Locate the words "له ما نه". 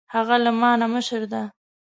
0.43-0.87